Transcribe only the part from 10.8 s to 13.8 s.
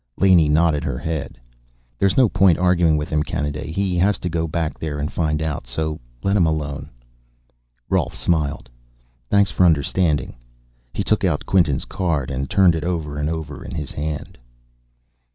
He took out Quinton's card and turned it over and over in